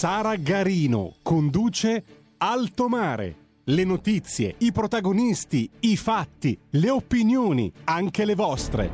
[0.00, 2.02] Sara Garino conduce
[2.38, 3.34] Alto Mare.
[3.64, 8.90] Le notizie, i protagonisti, i fatti, le opinioni, anche le vostre.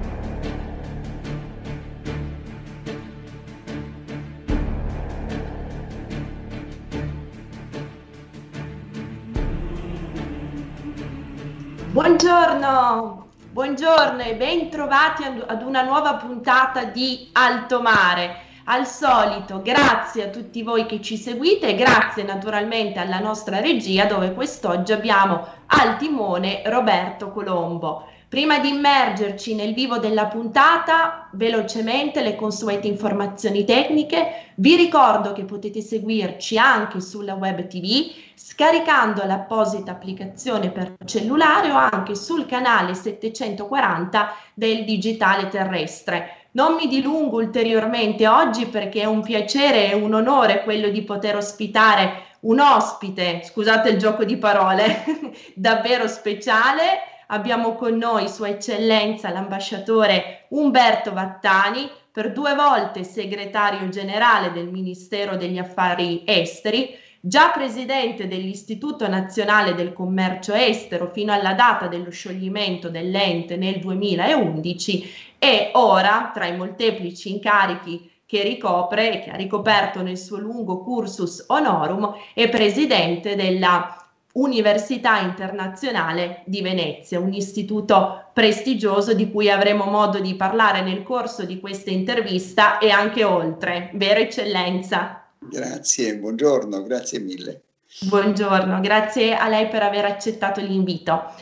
[11.93, 20.25] Buongiorno, buongiorno e ben trovati ad una nuova puntata di Alto Mare al solito, grazie
[20.25, 25.97] a tutti voi che ci seguite grazie naturalmente alla nostra regia dove quest'oggi abbiamo al
[25.97, 28.09] timone Roberto Colombo.
[28.29, 35.45] Prima di immergerci nel vivo della puntata, velocemente le consuete informazioni tecniche, vi ricordo che
[35.45, 42.95] potete seguirci anche sulla web TV scaricando l'apposita applicazione per cellulare o anche sul canale
[42.95, 46.49] 740 del digitale terrestre.
[46.53, 51.37] Non mi dilungo ulteriormente oggi perché è un piacere e un onore quello di poter
[51.37, 55.05] ospitare un ospite, scusate il gioco di parole,
[55.55, 57.15] davvero speciale.
[57.29, 65.37] Abbiamo con noi Sua Eccellenza l'ambasciatore Umberto Vattani, per due volte segretario generale del Ministero
[65.37, 72.89] degli Affari Esteri, già presidente dell'Istituto Nazionale del Commercio Estero fino alla data dello scioglimento
[72.89, 80.01] dell'ente nel 2011 e ora, tra i molteplici incarichi che ricopre e che ha ricoperto
[80.01, 84.06] nel suo lungo cursus honorum, è presidente della
[84.37, 91.45] Università Internazionale di Venezia, un istituto prestigioso di cui avremo modo di parlare nel corso
[91.45, 93.91] di questa intervista e anche oltre.
[93.95, 95.27] Vero eccellenza?
[95.39, 97.63] Grazie, buongiorno, grazie mille.
[98.01, 101.33] Buongiorno, grazie a lei per aver accettato l'invito.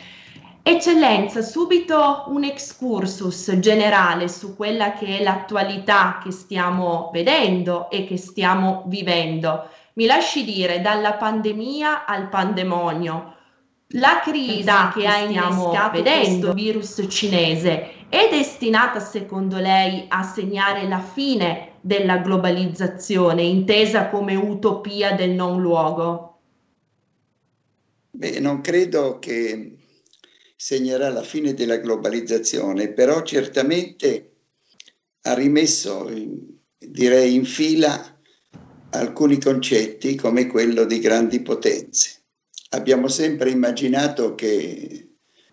[0.63, 8.17] Eccellenza, subito un excursus generale su quella che è l'attualità che stiamo vedendo e che
[8.17, 9.69] stiamo vivendo.
[9.95, 13.37] Mi lasci dire dalla pandemia al pandemonio.
[13.89, 20.23] La crisi esatto, che ha innescato vedendo il virus cinese è destinata secondo lei a
[20.23, 26.41] segnare la fine della globalizzazione, intesa come utopia del non luogo?
[28.11, 29.77] Beh, non credo che
[30.57, 34.37] segnerà la fine della globalizzazione, però certamente
[35.23, 36.09] ha rimesso,
[36.79, 38.14] direi, in fila
[38.99, 42.23] alcuni concetti come quello di grandi potenze.
[42.71, 45.09] Abbiamo sempre immaginato che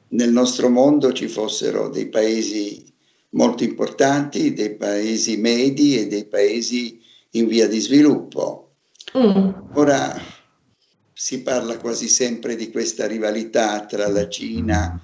[0.09, 2.91] nel nostro mondo ci fossero dei paesi
[3.31, 7.00] molto importanti, dei paesi medi e dei paesi
[7.31, 8.75] in via di sviluppo.
[9.18, 9.50] Mm.
[9.73, 10.19] Ora
[11.13, 15.00] si parla quasi sempre di questa rivalità tra la Cina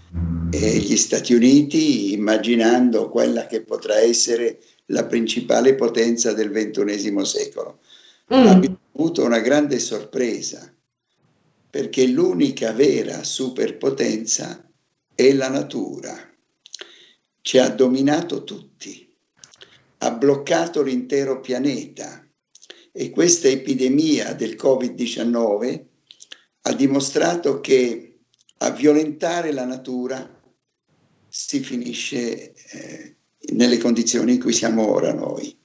[0.49, 7.79] e gli Stati Uniti, immaginando quella che potrà essere la principale potenza del XXI secolo.
[8.33, 8.47] Mm.
[8.47, 10.73] Abbiamo avuto una grande sorpresa,
[11.69, 14.69] perché l'unica vera superpotenza
[15.13, 16.27] è la natura
[17.47, 19.09] ci ha dominato tutti,
[19.99, 22.29] ha bloccato l'intero pianeta
[22.91, 25.85] e questa epidemia del Covid-19
[26.63, 28.17] ha dimostrato che
[28.57, 30.29] a violentare la natura
[31.29, 33.15] si finisce eh,
[33.53, 35.57] nelle condizioni in cui siamo ora noi.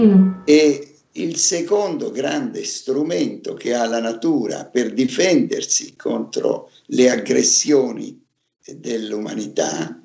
[0.00, 0.44] Mm.
[0.46, 0.85] E
[1.16, 8.22] il secondo grande strumento che ha la natura per difendersi contro le aggressioni
[8.64, 10.02] dell'umanità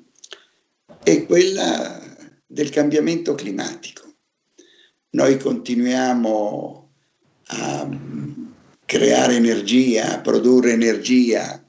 [1.02, 2.00] è quella
[2.46, 4.14] del cambiamento climatico.
[5.10, 6.90] Noi continuiamo
[7.46, 7.88] a
[8.84, 11.62] creare energia, a produrre energia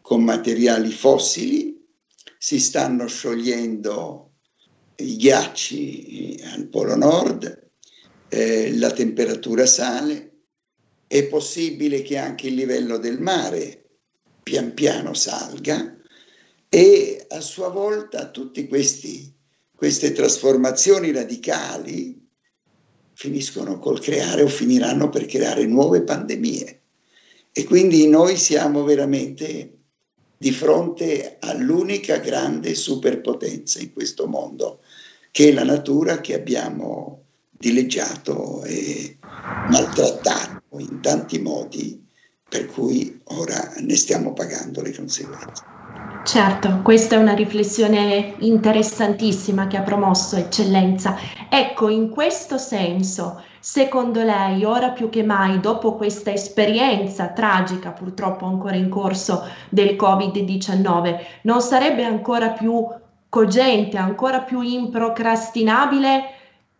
[0.00, 1.82] con materiali fossili,
[2.38, 4.32] si stanno sciogliendo
[4.96, 7.63] i ghiacci al Polo Nord,
[8.28, 10.32] eh, la temperatura sale,
[11.06, 13.84] è possibile che anche il livello del mare
[14.42, 15.96] pian piano salga
[16.68, 22.20] e a sua volta tutte queste trasformazioni radicali
[23.12, 26.80] finiscono col creare o finiranno per creare nuove pandemie.
[27.52, 29.78] E quindi noi siamo veramente
[30.36, 34.80] di fronte all'unica grande superpotenza in questo mondo,
[35.30, 37.23] che è la natura che abbiamo
[37.64, 39.16] dileggiato e
[39.70, 42.06] maltrattato in tanti modi,
[42.46, 45.62] per cui ora ne stiamo pagando le conseguenze.
[46.24, 51.16] Certo, questa è una riflessione interessantissima che ha promosso Eccellenza.
[51.48, 58.44] Ecco, in questo senso, secondo lei, ora più che mai, dopo questa esperienza tragica, purtroppo
[58.44, 62.86] ancora in corso del Covid-19, non sarebbe ancora più
[63.28, 66.33] cogente, ancora più improcrastinabile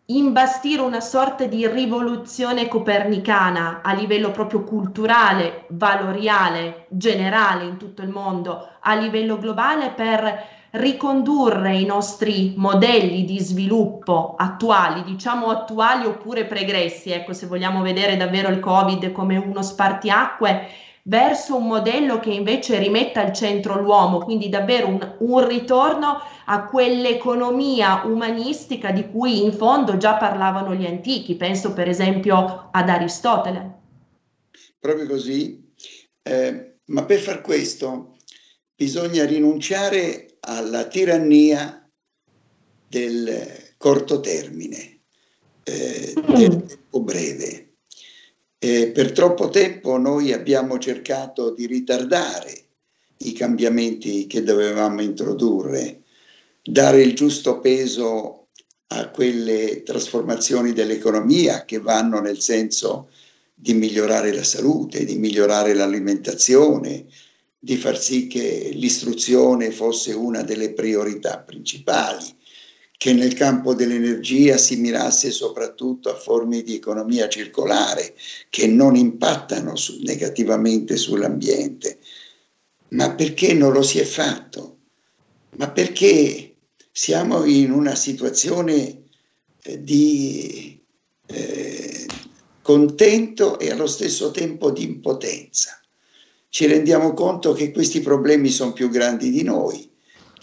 [0.07, 8.09] imbastire una sorta di rivoluzione copernicana a livello proprio culturale, valoriale, generale in tutto il
[8.09, 16.45] mondo, a livello globale per ricondurre i nostri modelli di sviluppo attuali, diciamo attuali oppure
[16.45, 20.67] pregressi, ecco se vogliamo vedere davvero il Covid come uno spartiacque,
[21.07, 26.65] verso un modello che invece rimetta al centro l'uomo, quindi davvero un, un ritorno a
[26.65, 33.73] quell'economia umanistica di cui in fondo già parlavano gli antichi, penso per esempio ad Aristotele.
[34.79, 35.71] Proprio così,
[36.23, 38.15] eh, ma per far questo
[38.75, 41.87] bisogna rinunciare alla tirannia
[42.87, 45.01] del corto termine,
[45.63, 46.65] eh, del mm.
[46.67, 47.74] tempo breve
[48.65, 52.63] eh, per troppo tempo noi abbiamo cercato di ritardare
[53.17, 56.01] i cambiamenti che dovevamo introdurre,
[56.63, 58.47] dare il giusto peso
[58.87, 63.09] a quelle trasformazioni dell'economia che vanno nel senso
[63.53, 67.05] di migliorare la salute, di migliorare l'alimentazione,
[67.59, 72.25] di far sì che l'istruzione fosse una delle priorità principali,
[72.97, 78.15] che nel campo dell'energia si mirasse soprattutto a forme di economia circolare
[78.49, 81.99] che non impattano su, negativamente sull'ambiente.
[82.89, 84.77] Ma perché non lo si è fatto?
[85.57, 86.55] Ma perché
[86.91, 89.03] siamo in una situazione
[89.63, 90.81] eh, di
[91.27, 92.05] eh,
[92.61, 95.79] contento e allo stesso tempo di impotenza?
[96.47, 99.91] Ci rendiamo conto che questi problemi sono più grandi di noi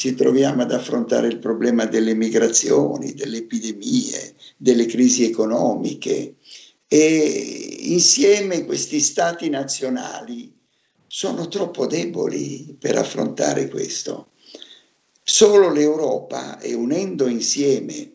[0.03, 6.39] ci troviamo ad affrontare il problema delle migrazioni, delle epidemie, delle crisi economiche
[6.89, 10.53] e insieme questi stati nazionali
[11.07, 14.31] sono troppo deboli per affrontare questo.
[15.23, 18.15] Solo l'Europa e unendo insieme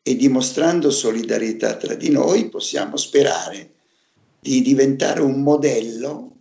[0.00, 3.74] e dimostrando solidarietà tra di noi possiamo sperare
[4.40, 6.36] di diventare un modello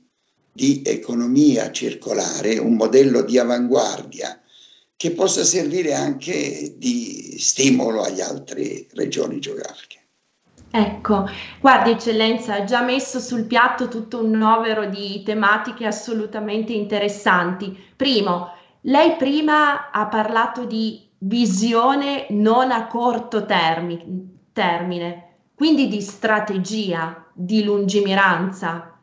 [0.53, 4.41] di economia circolare, un modello di avanguardia
[4.97, 9.95] che possa servire anche di stimolo agli altre regioni geografiche.
[10.71, 11.29] Ecco,
[11.61, 17.77] guardi eccellenza, ha già messo sul piatto tutto un novero di tematiche assolutamente interessanti.
[17.95, 18.51] Primo,
[18.81, 27.63] lei prima ha parlato di visione non a corto termi- termine, quindi di strategia, di
[27.63, 28.99] lungimiranza.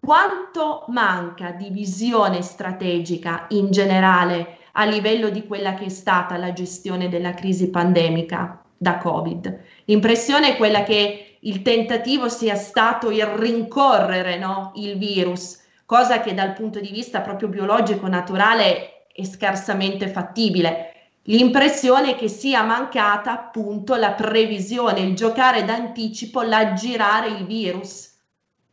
[0.00, 6.52] Quanto manca di visione strategica in generale a livello di quella che è stata la
[6.52, 9.60] gestione della crisi pandemica da Covid.
[9.84, 14.72] L'impressione è quella che il tentativo sia stato il rincorrere no?
[14.76, 20.92] il virus, cosa che dal punto di vista proprio biologico naturale è scarsamente fattibile.
[21.24, 28.12] L'impressione è che sia mancata appunto la previsione, il giocare d'anticipo, l'aggirare il virus.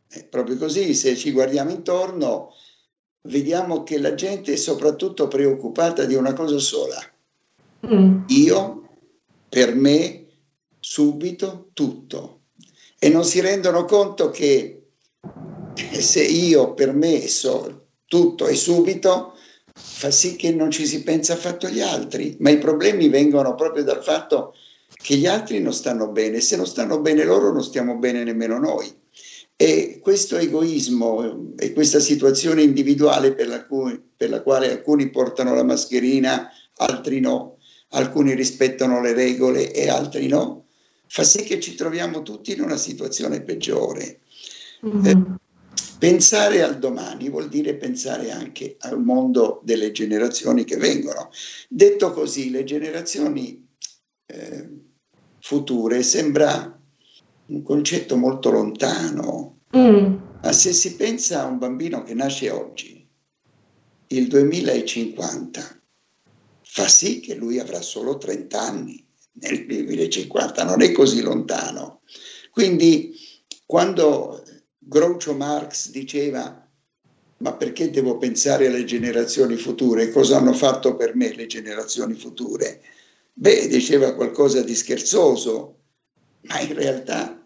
[0.08, 2.52] È proprio così, se ci guardiamo intorno,
[3.22, 7.00] vediamo che la gente è soprattutto preoccupata di una cosa sola.
[7.86, 8.22] Mm.
[8.28, 8.88] Io,
[9.48, 10.26] per me,
[10.78, 12.40] subito, tutto.
[12.98, 14.82] E non si rendono conto che
[15.74, 19.34] se io, per me, so tutto e subito,
[19.74, 23.82] fa sì che non ci si pensa affatto agli altri, ma i problemi vengono proprio
[23.82, 24.54] dal fatto
[24.88, 26.40] che gli altri non stanno bene.
[26.40, 29.00] Se non stanno bene loro, non stiamo bene nemmeno noi.
[29.62, 35.54] E questo egoismo e questa situazione individuale per la, cui, per la quale alcuni portano
[35.54, 37.58] la mascherina, altri no,
[37.90, 40.66] alcuni rispettano le regole e altri no,
[41.06, 44.22] fa sì che ci troviamo tutti in una situazione peggiore.
[44.84, 45.06] Mm-hmm.
[45.06, 45.36] Eh,
[45.96, 51.30] pensare al domani vuol dire pensare anche al mondo delle generazioni che vengono.
[51.68, 53.64] Detto così, le generazioni
[54.26, 54.68] eh,
[55.38, 56.80] future sembra
[57.44, 60.14] un concetto molto lontano, mm.
[60.42, 63.06] ma se si pensa a un bambino che nasce oggi,
[64.08, 65.80] il 2050,
[66.62, 72.00] fa sì che lui avrà solo 30 anni nel 2050, non è così lontano.
[72.50, 73.14] Quindi
[73.64, 74.44] quando
[74.78, 76.62] Groucho Marx diceva
[77.42, 80.10] ma perché devo pensare alle generazioni future?
[80.10, 82.80] Cosa hanno fatto per me le generazioni future?
[83.32, 85.78] Beh, diceva qualcosa di scherzoso,
[86.42, 87.41] ma in realtà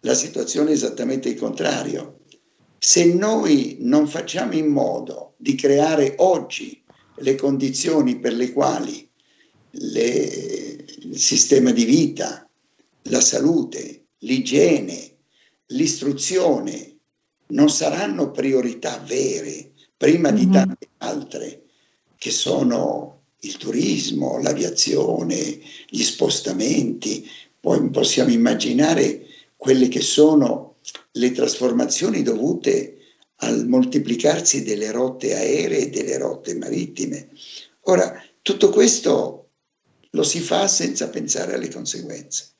[0.00, 2.20] la situazione è esattamente il contrario.
[2.78, 6.82] Se noi non facciamo in modo di creare oggi
[7.16, 9.08] le condizioni per le quali
[9.72, 12.48] le, il sistema di vita,
[13.02, 15.16] la salute, l'igiene,
[15.66, 16.96] l'istruzione
[17.48, 20.52] non saranno priorità vere prima di mm-hmm.
[20.52, 21.62] tante altre
[22.16, 27.26] che sono il turismo, l'aviazione, gli spostamenti,
[27.58, 29.26] poi possiamo immaginare
[29.60, 30.76] quelle che sono
[31.12, 32.96] le trasformazioni dovute
[33.42, 37.28] al moltiplicarsi delle rotte aeree e delle rotte marittime.
[37.82, 39.48] Ora, tutto questo
[40.12, 42.52] lo si fa senza pensare alle conseguenze.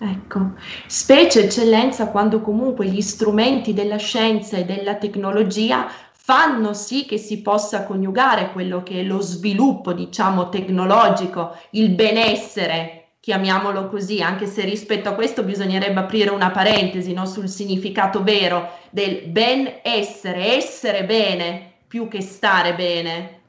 [0.00, 0.54] Ecco,
[0.88, 7.42] specie eccellenza quando comunque gli strumenti della scienza e della tecnologia fanno sì che si
[7.42, 12.97] possa coniugare quello che è lo sviluppo, diciamo, tecnologico, il benessere,
[13.28, 18.70] chiamiamolo così, anche se rispetto a questo bisognerebbe aprire una parentesi no, sul significato vero
[18.90, 23.42] del benessere, essere bene più che stare bene.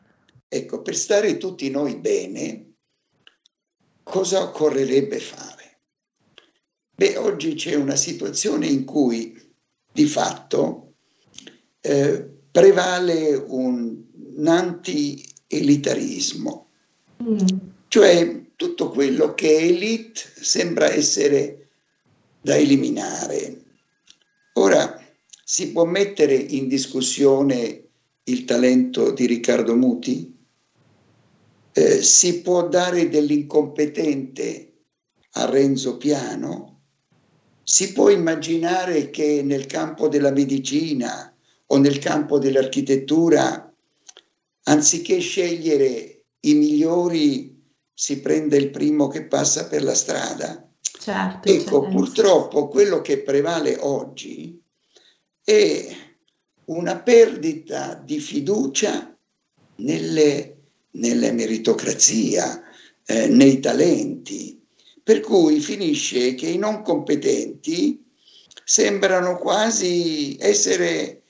[0.50, 2.74] Ecco, per stare tutti noi bene,
[4.04, 5.80] cosa occorrerebbe fare?
[6.94, 9.42] Beh, oggi c'è una situazione in cui
[9.94, 10.96] di fatto
[11.80, 13.98] eh, prevale un,
[14.36, 16.68] un anti-elitarismo,
[17.24, 17.48] mm.
[17.88, 21.70] cioè tutto quello che è elite sembra essere
[22.42, 23.64] da eliminare.
[24.56, 25.02] Ora
[25.46, 27.88] si può mettere in discussione
[28.24, 30.38] il talento di Riccardo Muti?
[31.72, 34.74] Eh, si può dare dell'incompetente
[35.32, 36.82] a Renzo Piano?
[37.64, 41.34] Si può immaginare che nel campo della medicina
[41.68, 43.74] o nel campo dell'architettura,
[44.64, 47.49] anziché scegliere i migliori,
[48.02, 50.66] si prende il primo che passa per la strada.
[50.80, 51.90] Certo, ecco, certo.
[51.90, 54.58] purtroppo quello che prevale oggi
[55.44, 55.86] è
[56.66, 59.14] una perdita di fiducia
[59.78, 60.58] nelle,
[60.92, 62.64] nella meritocrazia,
[63.06, 64.66] eh, nei talenti,
[65.04, 68.02] per cui finisce che i non competenti
[68.64, 71.24] sembrano quasi essere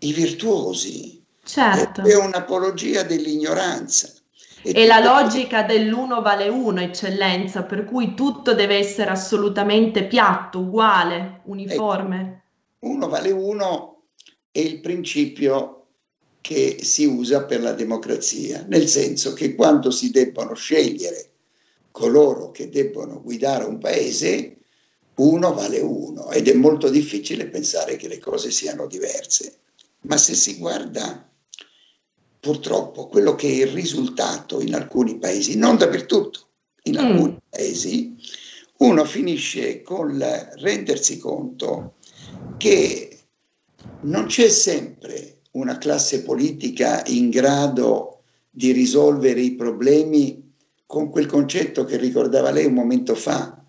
[0.00, 1.24] i virtuosi.
[1.42, 2.02] Certo.
[2.02, 4.19] È un'apologia dell'ignoranza.
[4.62, 11.40] E, la logica dell'uno vale uno, eccellenza, per cui tutto deve essere assolutamente piatto, uguale,
[11.44, 12.42] uniforme.
[12.78, 14.02] Ecco, uno vale uno
[14.50, 15.76] è il principio
[16.40, 21.28] che si usa per la democrazia, nel senso che quando si debbono scegliere
[21.90, 24.56] coloro che debbono guidare un paese,
[25.16, 29.58] uno vale uno ed è molto difficile pensare che le cose siano diverse
[30.02, 31.29] ma se si guarda
[32.40, 36.48] purtroppo quello che è il risultato in alcuni paesi, non dappertutto,
[36.84, 37.04] in mm.
[37.04, 38.16] alcuni paesi,
[38.78, 40.18] uno finisce col
[40.56, 41.96] rendersi conto
[42.56, 43.18] che
[44.02, 50.52] non c'è sempre una classe politica in grado di risolvere i problemi
[50.86, 53.62] con quel concetto che ricordava lei un momento fa,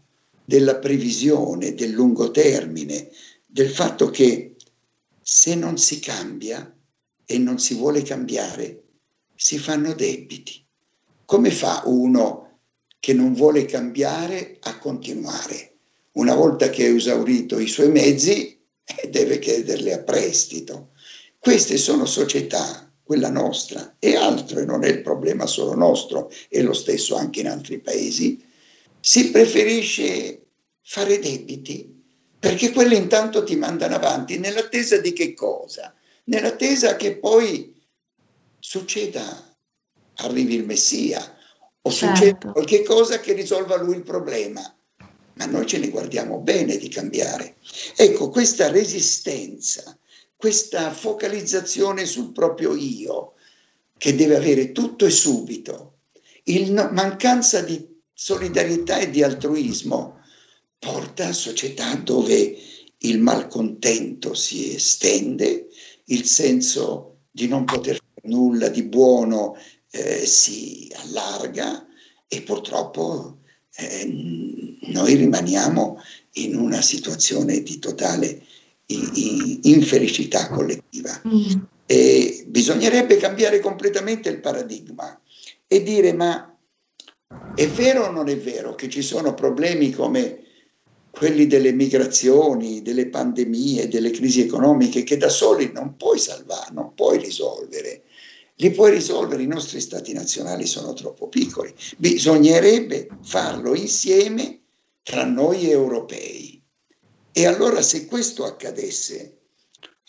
[0.43, 3.09] della previsione, del lungo termine,
[3.45, 4.55] del fatto che
[5.21, 6.73] se non si cambia
[7.31, 8.83] e non si vuole cambiare,
[9.35, 10.61] si fanno debiti.
[11.23, 12.59] Come fa uno
[12.99, 15.77] che non vuole cambiare a continuare?
[16.13, 18.59] Una volta che ha esaurito i suoi mezzi,
[19.09, 20.89] deve chiederli a prestito.
[21.39, 26.61] Queste sono società, quella nostra, e altro, e non è il problema solo nostro, è
[26.61, 28.43] lo stesso anche in altri paesi,
[28.99, 30.47] si preferisce
[30.81, 31.99] fare debiti
[32.37, 35.93] perché quelli intanto ti mandano avanti nell'attesa di che cosa?
[36.25, 37.75] Nell'attesa che poi
[38.59, 39.55] succeda,
[40.15, 41.19] arrivi il Messia
[41.81, 42.15] o certo.
[42.15, 44.61] succeda qualche cosa che risolva lui il problema.
[45.33, 47.55] Ma noi ce ne guardiamo bene di cambiare.
[47.95, 49.97] Ecco, questa resistenza,
[50.35, 53.33] questa focalizzazione sul proprio io,
[53.97, 55.99] che deve avere tutto e subito,
[56.43, 60.19] il mancanza di solidarietà e di altruismo,
[60.77, 62.57] porta a società dove
[62.97, 65.69] il malcontento si estende,
[66.11, 69.57] il senso di non poter fare nulla di buono
[69.89, 71.85] eh, si allarga
[72.27, 73.39] e purtroppo
[73.75, 76.01] eh, noi rimaniamo
[76.33, 78.45] in una situazione di totale
[79.63, 81.21] infelicità collettiva.
[81.25, 81.61] Mm.
[81.85, 85.19] E bisognerebbe cambiare completamente il paradigma
[85.67, 86.53] e dire ma
[87.55, 90.43] è vero o non è vero che ci sono problemi come
[91.11, 96.93] quelli delle migrazioni, delle pandemie, delle crisi economiche che da soli non puoi salvare, non
[96.95, 98.03] puoi risolvere.
[98.55, 101.73] Li puoi risolvere, i nostri stati nazionali sono troppo piccoli.
[101.97, 104.61] Bisognerebbe farlo insieme
[105.03, 106.61] tra noi europei.
[107.31, 109.37] E allora se questo accadesse,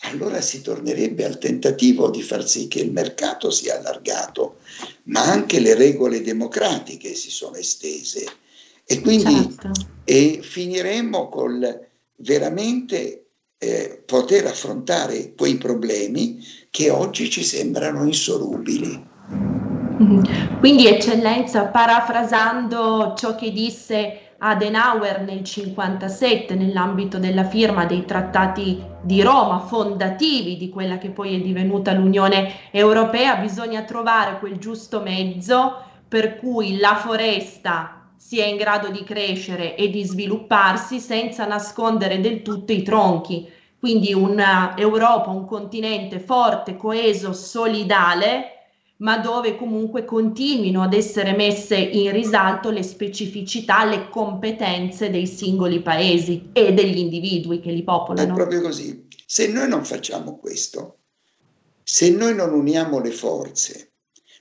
[0.05, 4.57] allora si tornerebbe al tentativo di far sì che il mercato sia allargato,
[5.03, 8.25] ma anche le regole democratiche si sono estese.
[8.85, 9.71] E quindi certo.
[10.03, 11.87] e finiremmo col
[12.17, 13.25] veramente
[13.57, 19.11] eh, poter affrontare quei problemi che oggi ci sembrano insolubili.
[20.59, 29.21] Quindi, eccellenza, parafrasando ciò che disse Adenauer nel 1957 nell'ambito della firma dei trattati di
[29.21, 35.81] Roma, fondativi di quella che poi è divenuta l'Unione Europea, bisogna trovare quel giusto mezzo
[36.07, 42.41] per cui la foresta sia in grado di crescere e di svilupparsi senza nascondere del
[42.41, 43.51] tutto i tronchi.
[43.77, 52.13] Quindi un'Europa, un continente forte, coeso, solidale, ma dove comunque continuino ad essere messe in
[52.13, 58.31] risalto le specificità, le competenze dei singoli paesi e degli individui che li popolano.
[58.31, 59.05] È proprio così.
[59.25, 60.99] Se noi non facciamo questo,
[61.83, 63.91] se noi non uniamo le forze,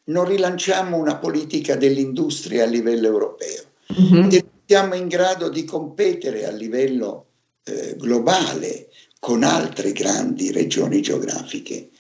[0.05, 3.71] non rilanciamo una politica dell'industria a livello europeo,
[4.01, 4.31] mm-hmm.
[4.31, 7.27] e siamo in grado di competere a livello
[7.65, 11.91] eh, globale con altre grandi regioni geografiche,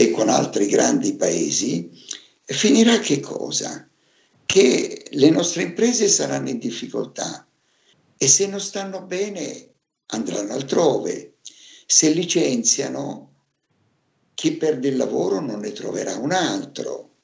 [0.00, 1.90] e con altri grandi paesi,
[2.42, 3.86] finirà che cosa?
[4.46, 7.46] Che le nostre imprese saranno in difficoltà
[8.16, 9.74] e se non stanno bene
[10.06, 11.34] andranno altrove.
[11.84, 13.34] Se licenziano,
[14.32, 17.16] chi perde il lavoro non ne troverà un altro.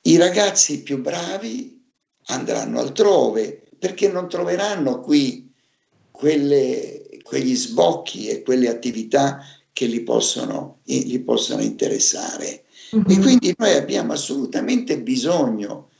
[0.00, 1.83] I ragazzi più bravi
[2.26, 5.52] andranno altrove perché non troveranno qui
[6.10, 9.40] quelle, quegli sbocchi e quelle attività
[9.72, 12.64] che li possono, li possono interessare.
[12.94, 13.10] Mm-hmm.
[13.10, 15.90] E quindi noi abbiamo assolutamente bisogno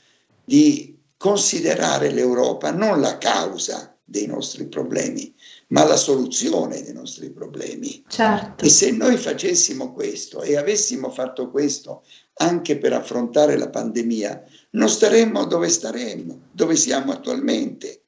[0.43, 5.33] di considerare l'Europa non la causa dei nostri problemi,
[5.67, 8.03] ma la soluzione dei nostri problemi.
[8.07, 8.63] Certo.
[8.63, 12.03] E se noi facessimo questo e avessimo fatto questo
[12.35, 18.01] anche per affrontare la pandemia, non staremmo dove staremmo, dove siamo attualmente.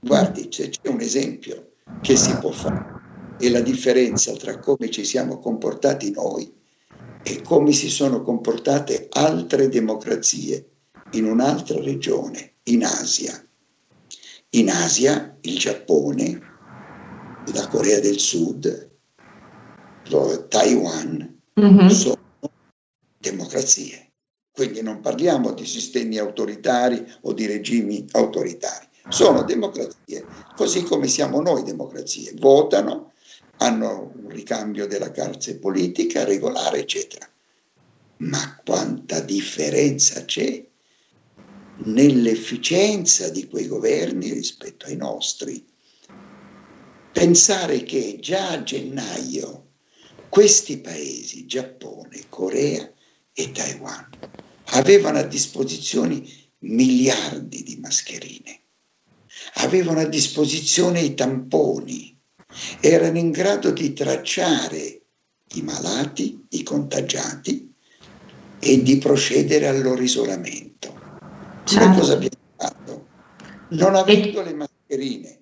[0.00, 2.94] Guardi, c'è, c'è un esempio che si può fare
[3.38, 6.52] e la differenza tra come ci siamo comportati noi
[7.22, 10.70] e come si sono comportate altre democrazie
[11.12, 13.44] in un'altra regione, in Asia.
[14.50, 16.40] In Asia il Giappone,
[17.52, 18.90] la Corea del Sud,
[20.48, 21.88] Taiwan mm-hmm.
[21.88, 22.20] sono
[23.18, 24.05] democrazie.
[24.56, 30.24] Quindi non parliamo di sistemi autoritari o di regimi autoritari, sono democrazie,
[30.56, 32.32] così come siamo noi democrazie.
[32.36, 33.12] Votano,
[33.58, 37.28] hanno un ricambio della carce politica regolare, eccetera.
[38.20, 40.64] Ma quanta differenza c'è
[41.84, 45.62] nell'efficienza di quei governi rispetto ai nostri.
[47.12, 49.64] Pensare che già a gennaio
[50.30, 52.90] questi paesi, Giappone, Corea
[53.38, 54.08] e Taiwan,
[54.70, 56.22] avevano a disposizione
[56.58, 58.60] miliardi di mascherine,
[59.54, 62.18] avevano a disposizione i tamponi,
[62.80, 65.02] erano in grado di tracciare
[65.54, 67.72] i malati, i contagiati
[68.58, 70.94] e di procedere al loro isolamento.
[71.64, 71.84] Certo.
[71.84, 73.06] Noi cosa abbiamo fatto?
[73.70, 75.40] Non avendo le mascherine,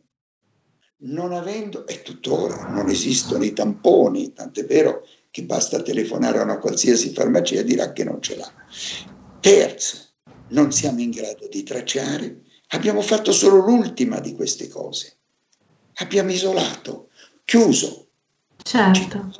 [1.04, 6.58] non avendo, e tuttora non esistono i tamponi, tant'è vero che basta telefonare a una
[6.58, 8.52] qualsiasi farmacia e dirà che non ce l'ha.
[9.44, 9.98] Terzo,
[10.48, 15.18] non siamo in grado di tracciare, abbiamo fatto solo l'ultima di queste cose
[15.96, 17.10] abbiamo isolato,
[17.44, 18.08] chiuso
[18.62, 19.30] certo.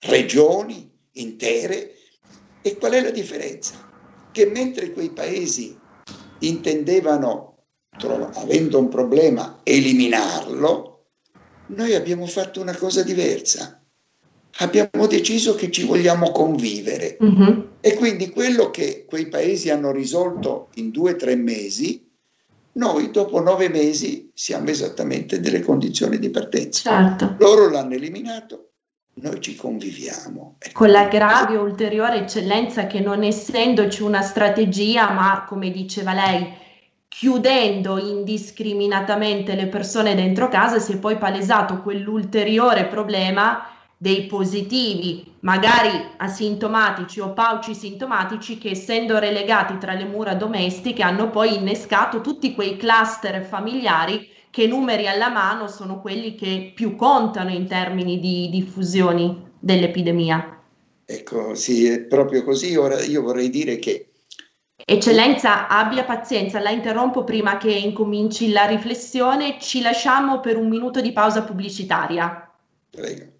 [0.00, 1.94] regioni intere.
[2.62, 3.88] E qual è la differenza?
[4.30, 5.76] Che mentre quei paesi
[6.40, 7.64] intendevano,
[8.34, 11.06] avendo un problema, eliminarlo,
[11.68, 13.82] noi abbiamo fatto una cosa diversa.
[14.58, 17.16] Abbiamo deciso che ci vogliamo convivere.
[17.22, 17.60] Mm-hmm.
[17.80, 22.06] E quindi quello che quei paesi hanno risolto in due o tre mesi,
[22.72, 26.90] noi dopo nove mesi siamo esattamente delle condizioni di partenza.
[26.90, 27.36] Certo.
[27.38, 28.72] Loro l'hanno eliminato,
[29.14, 30.56] noi ci conviviamo.
[30.58, 30.78] Ecco.
[30.78, 36.52] Con l'aggravio ulteriore eccellenza che non essendoci una strategia, ma come diceva lei,
[37.08, 43.64] chiudendo indiscriminatamente le persone dentro casa, si è poi palesato quell'ulteriore problema
[44.02, 51.28] dei positivi, magari asintomatici o pauci sintomatici, che essendo relegati tra le mura domestiche hanno
[51.28, 57.50] poi innescato tutti quei cluster familiari che numeri alla mano sono quelli che più contano
[57.50, 60.62] in termini di diffusioni dell'epidemia.
[61.04, 62.74] Ecco, sì, è proprio così.
[62.76, 64.06] Ora io vorrei dire che
[64.82, 71.02] Eccellenza, abbia pazienza, la interrompo prima che incominci la riflessione, ci lasciamo per un minuto
[71.02, 72.50] di pausa pubblicitaria.
[72.88, 73.39] Prego.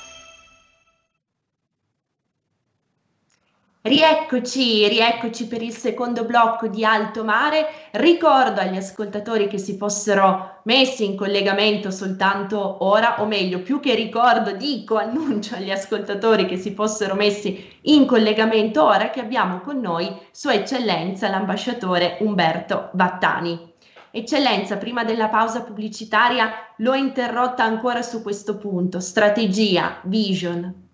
[3.83, 7.65] Rieccoci, rieccoci per il secondo blocco di Alto Mare.
[7.93, 13.95] Ricordo agli ascoltatori che si fossero messi in collegamento soltanto ora, o meglio, più che
[13.95, 19.79] ricordo, dico, annuncio agli ascoltatori che si fossero messi in collegamento ora che abbiamo con
[19.79, 23.73] noi Sua Eccellenza l'ambasciatore Umberto Battani.
[24.11, 30.87] Eccellenza, prima della pausa pubblicitaria l'ho interrotta ancora su questo punto, strategia, vision.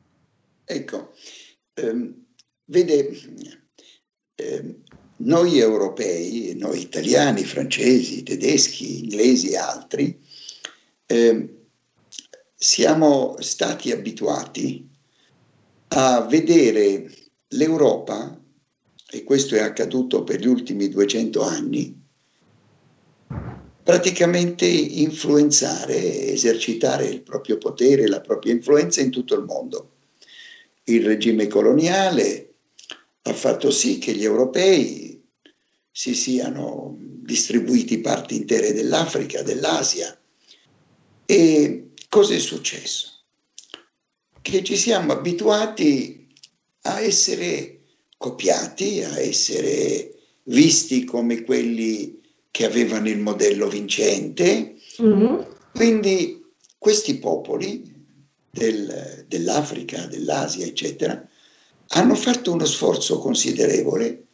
[0.63, 1.11] Ecco,
[1.73, 2.26] ehm,
[2.69, 3.09] Vede,
[4.35, 4.75] eh,
[5.17, 10.19] noi europei, noi italiani, francesi, tedeschi, inglesi e altri,
[11.05, 11.55] eh,
[12.53, 14.85] siamo stati abituati
[15.89, 17.09] a vedere
[17.49, 18.37] l'Europa,
[19.09, 22.05] e questo è accaduto per gli ultimi 200 anni,
[23.81, 29.91] praticamente influenzare, esercitare il proprio potere, la propria influenza in tutto il mondo.
[30.83, 32.46] Il regime coloniale,
[33.29, 35.21] ha fatto sì che gli europei
[35.91, 40.17] si siano distribuiti parti intere dell'Africa, dell'Asia.
[41.25, 43.23] E cosa è successo?
[44.41, 46.27] Che ci siamo abituati
[46.83, 47.81] a essere
[48.17, 50.13] copiati, a essere
[50.43, 54.75] visti come quelli che avevano il modello vincente.
[55.01, 55.41] Mm-hmm.
[55.73, 56.45] Quindi
[56.77, 57.93] questi popoli
[58.49, 61.27] del, dell'Africa, dell'Asia, eccetera,
[61.89, 64.25] hanno fatto uno sforzo considerevole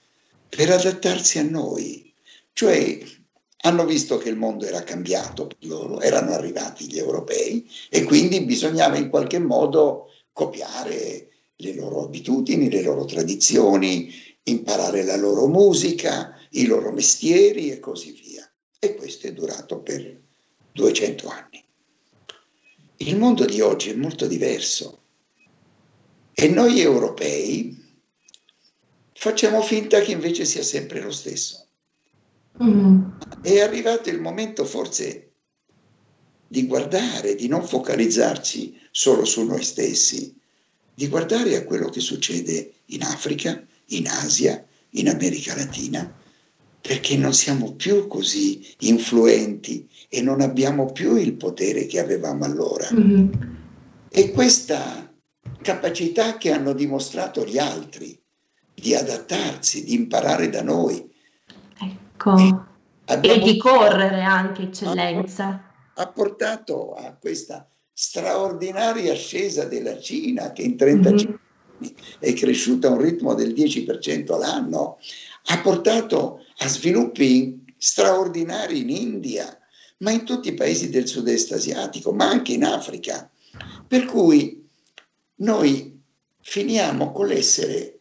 [0.49, 2.13] per adattarsi a noi,
[2.53, 2.99] cioè
[3.65, 8.43] hanno visto che il mondo era cambiato per loro, erano arrivati gli europei e quindi
[8.43, 14.11] bisognava in qualche modo copiare le loro abitudini, le loro tradizioni,
[14.43, 18.47] imparare la loro musica, i loro mestieri e così via.
[18.79, 20.19] E questo è durato per
[20.73, 21.63] 200 anni.
[22.97, 25.02] Il mondo di oggi è molto diverso.
[26.43, 27.81] E noi europei
[29.13, 31.67] facciamo finta che invece sia sempre lo stesso.
[32.61, 33.01] Mm.
[33.41, 35.31] È arrivato il momento forse
[36.45, 40.35] di guardare, di non focalizzarci solo su noi stessi,
[40.93, 46.13] di guardare a quello che succede in Africa, in Asia, in America Latina,
[46.81, 52.89] perché non siamo più così influenti e non abbiamo più il potere che avevamo allora.
[52.91, 53.31] Mm-hmm.
[54.09, 55.02] E questa
[55.63, 58.21] capacità che hanno dimostrato gli altri
[58.75, 61.09] di adattarsi, di imparare da noi.
[61.79, 62.67] Ecco,
[63.05, 65.71] e di correre anche, eccellenza.
[65.95, 71.37] Ha portato a questa straordinaria ascesa della Cina che in 35 mm-hmm.
[71.79, 74.97] anni è cresciuta a un ritmo del 10% all'anno,
[75.45, 79.57] ha portato a sviluppi straordinari in India,
[79.99, 83.29] ma in tutti i paesi del sud-est asiatico, ma anche in Africa.
[83.87, 84.62] Per cui
[85.35, 86.01] noi
[86.41, 87.99] finiamo con l'essere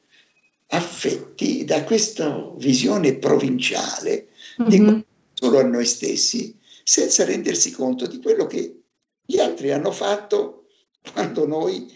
[0.69, 4.29] affetti da questa visione provinciale
[4.61, 4.69] mm-hmm.
[4.69, 8.81] di solo a noi stessi, senza rendersi conto di quello che
[9.25, 10.67] gli altri hanno fatto
[11.13, 11.93] quando noi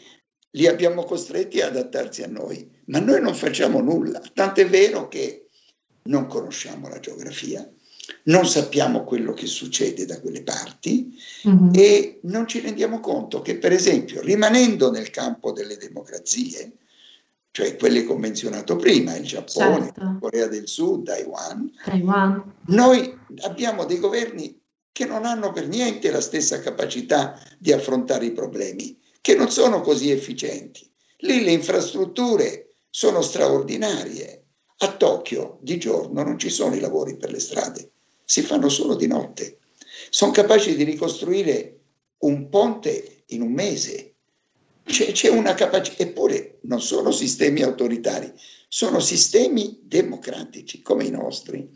[0.51, 2.68] li abbiamo costretti ad adattarsi a noi.
[2.87, 5.49] Ma noi non facciamo nulla, tant'è vero che
[6.05, 7.68] non conosciamo la geografia,
[8.25, 11.71] non sappiamo quello che succede da quelle parti mm-hmm.
[11.73, 16.73] e non ci rendiamo conto che, per esempio, rimanendo nel campo delle democrazie,
[17.51, 20.19] cioè quelle che ho menzionato prima, il Giappone, certo.
[20.21, 24.61] Corea del Sud, Taiwan, Taiwan, noi abbiamo dei governi
[24.92, 29.81] che non hanno per niente la stessa capacità di affrontare i problemi, che non sono
[29.81, 30.90] così efficienti.
[31.19, 34.46] Lì le infrastrutture sono straordinarie.
[34.79, 37.93] A Tokyo di giorno non ci sono i lavori per le strade,
[38.25, 39.59] si fanno solo di notte.
[40.11, 41.79] Sono capaci di ricostruire
[42.19, 44.15] un ponte in un mese.
[44.85, 48.31] C'è, c'è una capacità, eppure non sono sistemi autoritari,
[48.69, 51.71] sono sistemi democratici come i nostri,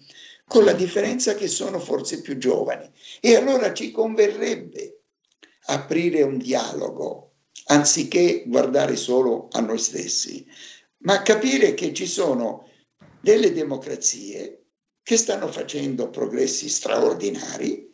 [0.47, 2.91] con la differenza che sono forse più giovani.
[3.21, 5.01] E allora ci converrebbe
[5.67, 7.33] aprire un dialogo,
[7.67, 10.47] anziché guardare solo a noi stessi,
[10.99, 12.69] ma capire che ci sono
[13.21, 14.65] delle democrazie
[15.03, 17.93] che stanno facendo progressi straordinari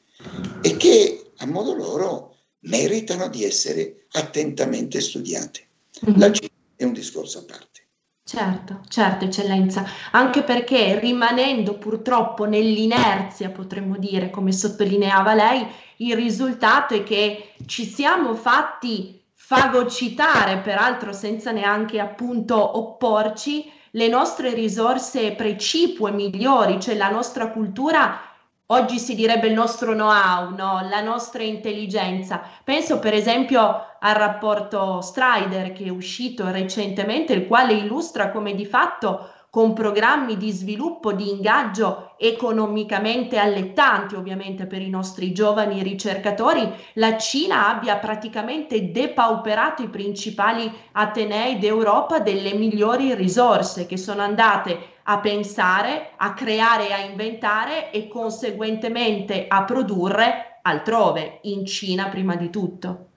[0.62, 5.66] e che a modo loro meritano di essere attentamente studiate.
[6.06, 6.18] Mm-hmm.
[6.18, 7.84] La Cina è un discorso a parte.
[8.28, 15.64] Certo, certo, eccellenza, anche perché rimanendo purtroppo nell'inerzia, potremmo dire, come sottolineava lei,
[15.98, 24.52] il risultato è che ci siamo fatti fagocitare, peraltro senza neanche appunto opporci, le nostre
[24.52, 28.20] risorse precipue migliori, cioè la nostra cultura
[28.66, 30.86] oggi si direbbe il nostro know-how, no?
[30.88, 32.42] la nostra intelligenza.
[32.62, 38.66] Penso per esempio al rapporto Strider che è uscito recentemente, il quale illustra come di
[38.66, 46.70] fatto con programmi di sviluppo, di ingaggio economicamente allettanti ovviamente per i nostri giovani ricercatori,
[46.96, 54.78] la Cina abbia praticamente depauperato i principali atenei d'Europa delle migliori risorse che sono andate
[55.04, 62.50] a pensare, a creare, a inventare e conseguentemente a produrre altrove, in Cina prima di
[62.50, 63.08] tutto.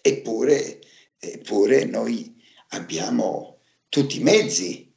[0.00, 0.78] Eppure,
[1.18, 2.34] eppure noi
[2.68, 3.58] abbiamo
[3.90, 4.87] tutti i mezzi,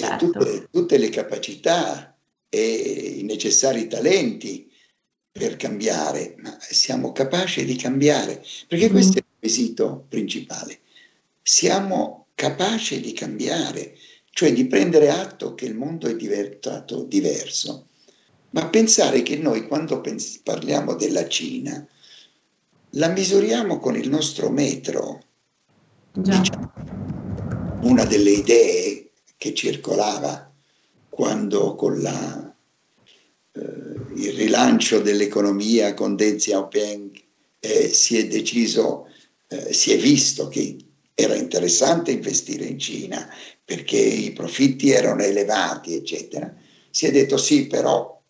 [0.00, 0.30] certo.
[0.30, 2.16] tutte, tutte le capacità
[2.48, 4.70] e i necessari talenti
[5.30, 8.92] per cambiare, ma siamo capaci di cambiare, perché mm.
[8.92, 10.80] questo è il quesito principale.
[11.42, 13.94] Siamo capaci di cambiare,
[14.30, 17.86] cioè di prendere atto che il mondo è diventato diverso,
[18.50, 21.86] ma pensare che noi quando pens- parliamo della Cina
[22.94, 25.22] la misuriamo con il nostro metro.
[26.12, 26.72] Diciamo,
[27.82, 29.09] una delle idee
[29.40, 30.52] che circolava
[31.08, 32.54] quando con la,
[33.52, 33.60] eh,
[34.16, 37.22] il rilancio dell'economia con Deng Xiaoping
[37.58, 39.06] eh, si è deciso,
[39.48, 40.76] eh, si è visto che
[41.14, 46.54] era interessante investire in Cina perché i profitti erano elevati, eccetera.
[46.90, 48.22] Si è detto sì, però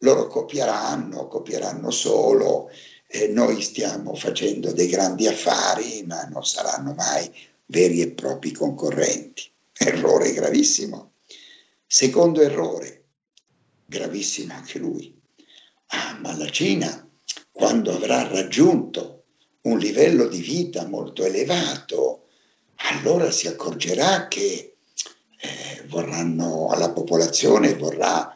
[0.00, 2.68] loro copieranno, copieranno solo,
[3.06, 7.32] eh, noi stiamo facendo dei grandi affari, ma non saranno mai
[7.64, 9.52] veri e propri concorrenti.
[9.76, 11.12] Errore gravissimo.
[11.86, 13.04] Secondo errore,
[13.86, 15.14] gravissimo anche lui.
[15.88, 17.08] Ah, ma la Cina,
[17.52, 19.24] quando avrà raggiunto
[19.62, 22.26] un livello di vita molto elevato,
[22.76, 24.76] allora si accorgerà che
[25.38, 28.34] eh, vorranno, alla popolazione vorrà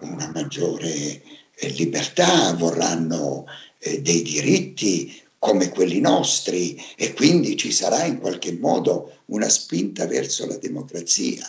[0.00, 1.22] una maggiore
[1.54, 3.46] eh, libertà, vorranno
[3.78, 10.06] eh, dei diritti come quelli nostri e quindi ci sarà in qualche modo una spinta
[10.06, 11.44] verso la democrazia.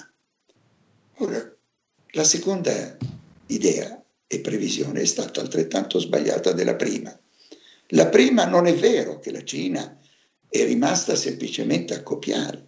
[1.17, 1.55] Ora,
[2.11, 2.97] la seconda
[3.47, 7.17] idea e previsione è stata altrettanto sbagliata della prima.
[7.91, 9.97] La prima non è vero che la Cina
[10.49, 12.65] è rimasta semplicemente a copiare,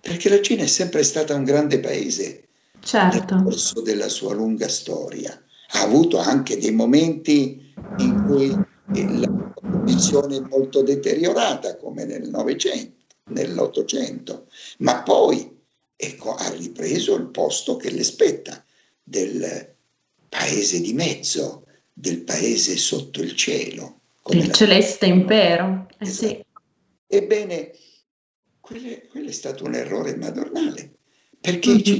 [0.00, 2.48] perché la Cina è sempre stata un grande paese
[2.80, 3.34] certo.
[3.34, 5.42] nel corso della sua lunga storia.
[5.72, 8.54] Ha avuto anche dei momenti in cui
[8.94, 12.96] la condizione è molto deteriorata, come nel Novecento,
[13.28, 14.46] nell'Ottocento,
[14.78, 15.56] ma poi
[15.94, 18.64] ecco, ha ripreso il posto che le spetta
[19.02, 19.74] del
[20.28, 24.00] paese di mezzo, del paese sotto il cielo.
[24.30, 24.52] Il la...
[24.52, 25.88] celeste impero.
[25.98, 26.26] Eh esatto.
[26.26, 26.44] sì.
[27.06, 27.72] Ebbene,
[28.60, 30.98] quello, quello, è stato un errore madornale,
[31.40, 31.98] perché mm-hmm.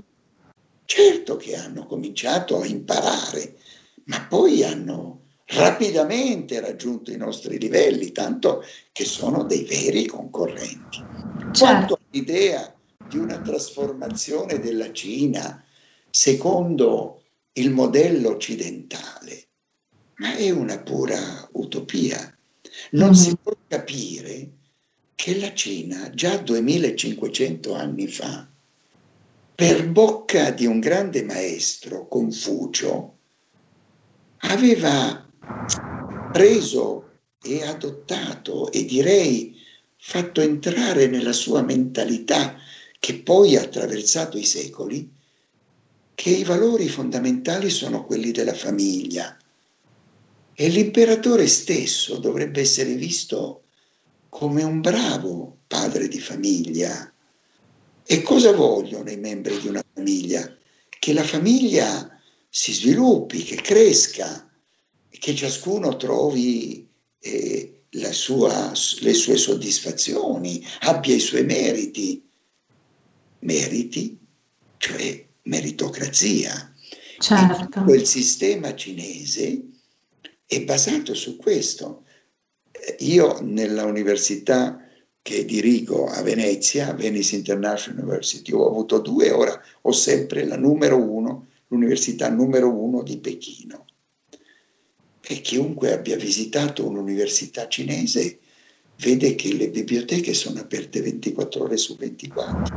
[0.84, 3.56] certo che hanno cominciato a imparare,
[4.04, 10.98] ma poi hanno rapidamente raggiunto i nostri livelli, tanto che sono dei veri concorrenti.
[10.98, 11.58] Certo.
[11.58, 12.74] Quanto all'idea
[13.08, 15.64] di una trasformazione della Cina
[16.10, 19.46] secondo il modello occidentale,
[20.16, 22.36] ma è una pura utopia.
[22.92, 23.18] Non mm-hmm.
[23.18, 24.50] si può capire
[25.14, 28.48] che la Cina già 2500 anni fa,
[29.54, 33.16] per bocca di un grande maestro, Confucio,
[34.38, 35.17] aveva
[36.30, 37.08] preso
[37.42, 39.56] e adottato e direi
[39.96, 42.56] fatto entrare nella sua mentalità
[42.98, 45.10] che poi ha attraversato i secoli,
[46.14, 49.36] che i valori fondamentali sono quelli della famiglia.
[50.54, 53.62] E l'imperatore stesso dovrebbe essere visto
[54.28, 57.12] come un bravo padre di famiglia.
[58.04, 60.56] E cosa vogliono i membri di una famiglia?
[60.88, 64.47] Che la famiglia si sviluppi, che cresca,
[65.18, 66.88] che ciascuno trovi
[67.20, 67.78] eh,
[68.12, 72.26] sua, le sue soddisfazioni, abbia i suoi meriti.
[73.40, 74.18] Meriti,
[74.78, 76.74] cioè meritocrazia.
[77.18, 77.82] Certo.
[77.82, 79.68] Quel sistema cinese
[80.46, 82.04] è basato su questo.
[82.98, 84.82] Io nella università
[85.20, 90.96] che dirigo a Venezia, Venice International University, ho avuto due, ora ho sempre la numero
[90.96, 93.84] uno, l'università numero uno di Pechino.
[95.30, 98.38] E chiunque abbia visitato un'università cinese
[98.96, 102.72] vede che le biblioteche sono aperte 24 ore su 24,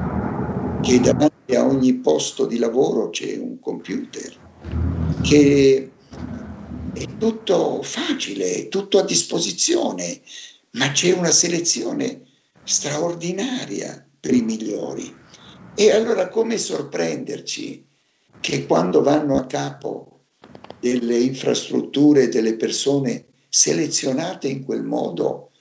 [0.81, 4.37] che davanti a ogni posto di lavoro c'è un computer,
[5.21, 5.93] che
[6.91, 10.21] è tutto facile, è tutto a disposizione,
[10.71, 12.23] ma c'è una selezione
[12.63, 15.15] straordinaria per i migliori.
[15.73, 17.87] E allora come sorprenderci
[18.41, 20.20] che quando vanno a capo
[20.81, 25.51] delle infrastrutture, delle persone selezionate in quel modo,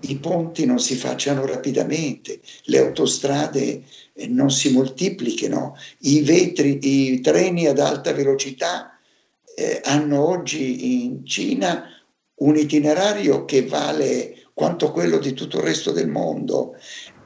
[0.00, 3.82] i ponti non si facciano rapidamente, le autostrade
[4.12, 8.96] eh, non si moltiplichino, i, vetri, i treni ad alta velocità
[9.56, 11.84] eh, hanno oggi in Cina
[12.36, 16.76] un itinerario che vale quanto quello di tutto il resto del mondo.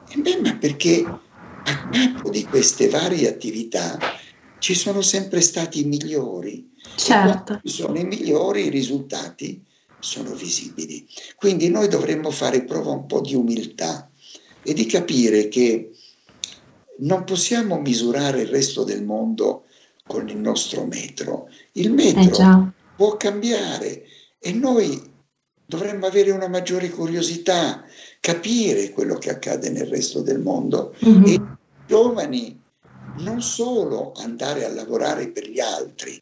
[0.09, 3.99] E beh, ma perché a capo di queste varie attività
[4.63, 6.71] ci sono sempre stati i migliori.
[6.95, 7.59] Certo.
[7.65, 9.61] Ci sono i migliori, i risultati
[9.99, 11.05] sono visibili.
[11.35, 14.09] Quindi noi dovremmo fare prova un po' di umiltà
[14.61, 15.91] e di capire che
[16.99, 19.65] non possiamo misurare il resto del mondo
[20.07, 21.49] con il nostro metro.
[21.73, 24.05] Il metro eh può cambiare
[24.39, 25.11] e noi
[25.65, 27.83] dovremmo avere una maggiore curiosità,
[28.21, 30.95] capire quello che accade nel resto del mondo.
[31.05, 31.25] Mm-hmm.
[31.25, 31.41] E i
[31.85, 32.61] giovani
[33.17, 36.21] non solo andare a lavorare per gli altri,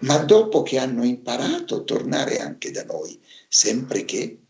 [0.00, 4.40] ma dopo che hanno imparato tornare anche da noi, sempre che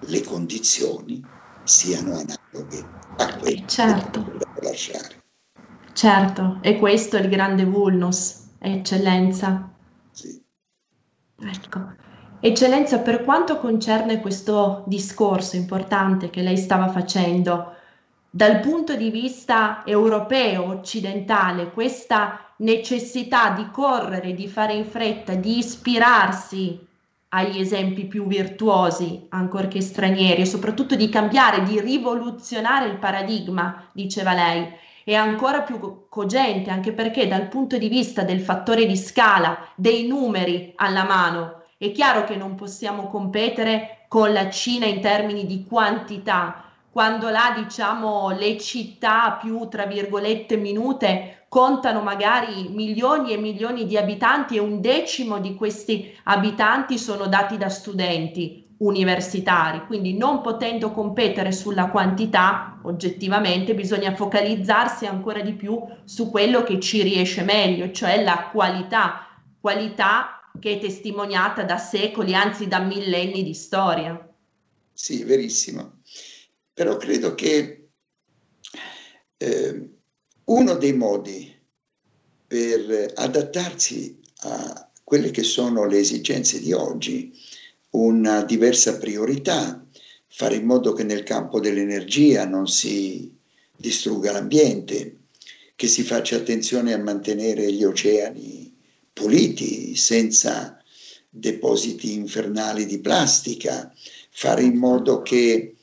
[0.00, 1.24] le condizioni
[1.64, 2.84] siano analoghe
[3.16, 4.24] a quelle certo.
[4.24, 5.24] che dobbiamo lasciare.
[5.92, 9.72] Certo, e questo è il grande vulnus, eccellenza.
[10.10, 10.42] Sì.
[11.40, 11.94] Ecco.
[12.40, 17.75] Eccellenza, per quanto concerne questo discorso importante che lei stava facendo,
[18.30, 25.58] dal punto di vista europeo, occidentale, questa necessità di correre, di fare in fretta, di
[25.58, 26.84] ispirarsi
[27.30, 34.32] agli esempi più virtuosi, ancorché stranieri, e soprattutto di cambiare, di rivoluzionare il paradigma, diceva
[34.32, 34.68] lei,
[35.04, 40.06] è ancora più cogente, anche perché dal punto di vista del fattore di scala, dei
[40.06, 45.64] numeri alla mano, è chiaro che non possiamo competere con la Cina in termini di
[45.68, 46.65] quantità,
[46.96, 53.98] quando là diciamo le città più tra virgolette minute contano magari milioni e milioni di
[53.98, 60.90] abitanti e un decimo di questi abitanti sono dati da studenti universitari, quindi non potendo
[60.90, 67.90] competere sulla quantità, oggettivamente bisogna focalizzarsi ancora di più su quello che ci riesce meglio,
[67.90, 69.26] cioè la qualità,
[69.60, 74.18] qualità che è testimoniata da secoli, anzi da millenni di storia.
[74.94, 75.96] Sì, verissimo
[76.76, 77.88] però credo che
[79.38, 79.90] eh,
[80.44, 81.50] uno dei modi
[82.46, 87.32] per adattarsi a quelle che sono le esigenze di oggi,
[87.92, 89.82] una diversa priorità,
[90.26, 93.34] fare in modo che nel campo dell'energia non si
[93.74, 95.20] distrugga l'ambiente,
[95.76, 98.76] che si faccia attenzione a mantenere gli oceani
[99.14, 100.78] puliti, senza
[101.30, 103.90] depositi infernali di plastica,
[104.28, 105.75] fare in modo che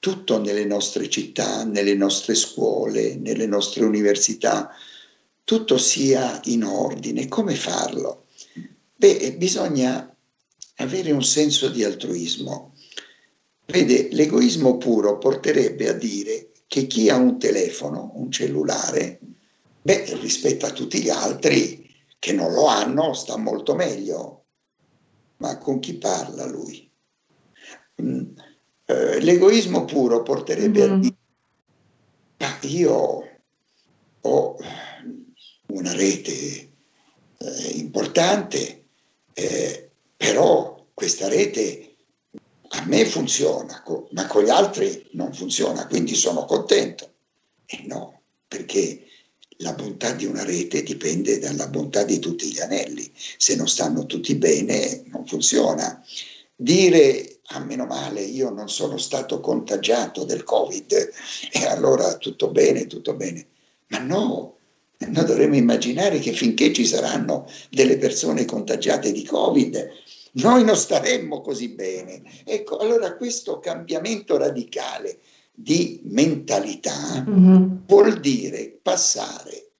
[0.00, 4.70] tutto nelle nostre città, nelle nostre scuole, nelle nostre università,
[5.44, 7.28] tutto sia in ordine.
[7.28, 8.26] Come farlo?
[8.96, 10.12] Beh, bisogna
[10.76, 12.74] avere un senso di altruismo.
[13.66, 19.20] Vede, l'egoismo puro porterebbe a dire che chi ha un telefono, un cellulare,
[19.82, 24.44] beh, rispetto a tutti gli altri che non lo hanno, sta molto meglio.
[25.36, 26.90] Ma con chi parla lui?
[28.00, 28.48] Mm
[28.90, 30.92] eh, l'egoismo puro porterebbe mm-hmm.
[30.92, 31.16] a dire,
[32.38, 33.28] ma io
[34.22, 34.56] ho
[35.66, 36.32] una rete
[37.38, 38.84] eh, importante,
[39.32, 41.94] eh, però questa rete
[42.72, 47.12] a me funziona, co- ma con gli altri non funziona, quindi sono contento.
[47.66, 49.04] E no, perché
[49.58, 53.10] la bontà di una rete dipende dalla bontà di tutti gli anelli.
[53.14, 56.02] Se non stanno tutti bene, non funziona.
[56.56, 61.10] Dire ah, meno male io non sono stato contagiato del Covid
[61.52, 63.46] e allora tutto bene, tutto bene.
[63.88, 64.56] Ma no,
[64.98, 69.90] noi dovremmo immaginare che finché ci saranno delle persone contagiate di Covid,
[70.32, 72.22] noi non staremmo così bene.
[72.44, 75.18] Ecco, allora questo cambiamento radicale
[75.52, 77.76] di mentalità mm-hmm.
[77.86, 79.70] vuol dire passare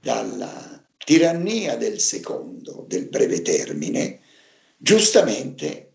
[0.00, 4.20] dalla tirannia del secondo, del breve termine,
[4.76, 5.91] giustamente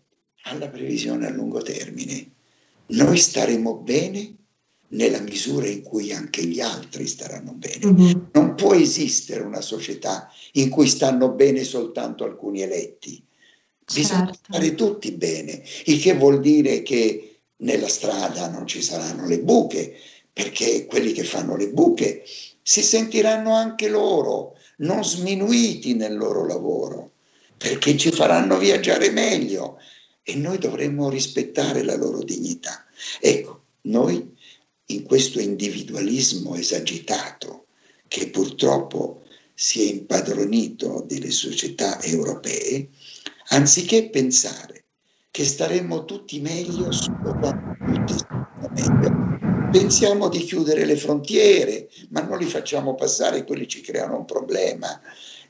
[0.48, 2.30] alla previsione a lungo termine.
[2.88, 4.34] Noi staremo bene
[4.88, 7.86] nella misura in cui anche gli altri staranno bene.
[7.86, 8.18] Mm-hmm.
[8.32, 13.22] Non può esistere una società in cui stanno bene soltanto alcuni eletti.
[13.84, 14.38] Bisogna certo.
[14.48, 19.94] stare tutti bene, il che vuol dire che nella strada non ci saranno le buche,
[20.30, 22.22] perché quelli che fanno le buche
[22.62, 27.12] si sentiranno anche loro non sminuiti nel loro lavoro,
[27.56, 29.78] perché ci faranno viaggiare meglio
[30.28, 32.84] e noi dovremmo rispettare la loro dignità.
[33.18, 34.36] Ecco, noi
[34.90, 37.68] in questo individualismo esagitato
[38.08, 39.22] che purtroppo
[39.54, 42.90] si è impadronito delle società europee,
[43.48, 44.84] anziché pensare
[45.30, 52.20] che staremmo tutti meglio solo quando tutti stanno meglio, pensiamo di chiudere le frontiere, ma
[52.20, 55.00] non li facciamo passare, quelli ci creano un problema.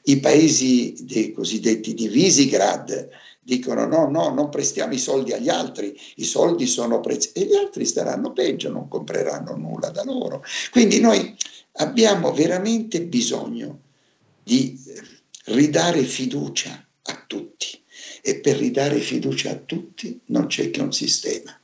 [0.04, 5.98] I paesi dei cosiddetti di Visegrad dicono no, no, non prestiamo i soldi agli altri,
[6.16, 10.44] i soldi sono preziosi e gli altri staranno peggio, non compreranno nulla da loro.
[10.70, 11.34] Quindi noi
[11.76, 13.80] abbiamo veramente bisogno
[14.42, 14.78] di
[15.46, 17.82] ridare fiducia a tutti
[18.20, 21.58] e per ridare fiducia a tutti non c'è che un sistema,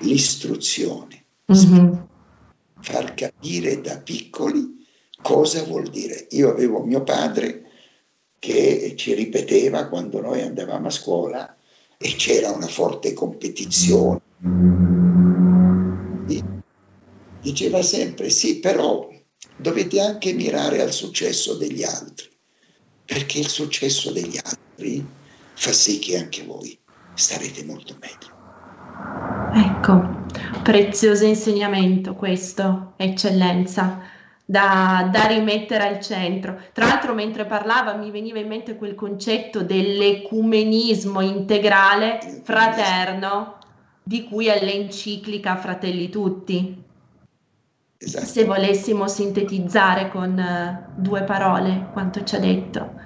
[0.00, 1.92] l'istruzione, mm-hmm.
[2.82, 4.86] far capire da piccoli
[5.22, 6.26] cosa vuol dire.
[6.32, 7.64] Io avevo mio padre
[8.44, 11.56] che ci ripeteva quando noi andavamo a scuola
[11.96, 14.20] e c'era una forte competizione.
[17.40, 19.08] Diceva sempre sì, però
[19.56, 22.28] dovete anche mirare al successo degli altri,
[23.06, 25.06] perché il successo degli altri
[25.54, 26.78] fa sì che anche voi
[27.14, 28.32] starete molto meglio.
[29.54, 30.26] Ecco,
[30.62, 34.12] prezioso insegnamento questo, eccellenza
[34.44, 36.60] da, da, rimettere al centro.
[36.72, 43.58] Tra l'altro, mentre parlava, mi veniva in mente quel concetto dell'ecumenismo integrale fraterno
[44.02, 46.82] di cui è l'enciclica Fratelli Tutti.
[47.96, 48.24] Esatto.
[48.26, 53.00] Se volessimo sintetizzare con uh, due parole quanto ci ha detto.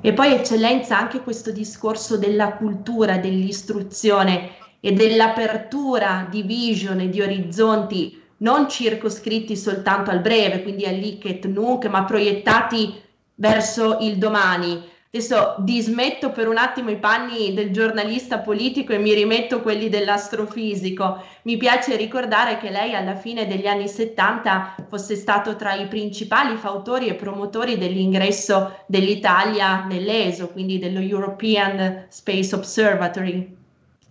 [0.00, 7.20] E poi, eccellenza, anche questo discorso della cultura, dell'istruzione e dell'apertura di vision e di
[7.20, 12.94] orizzonti non circoscritti soltanto al breve, quindi all'icet nunc, ma proiettati
[13.34, 14.88] verso il domani.
[15.12, 21.24] Adesso dismetto per un attimo i panni del giornalista politico e mi rimetto quelli dell'astrofisico.
[21.42, 26.56] Mi piace ricordare che lei alla fine degli anni 70 fosse stato tra i principali
[26.56, 33.56] fautori e promotori dell'ingresso dell'Italia nell'ESO, quindi dello European Space Observatory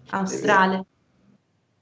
[0.10, 0.89] australe.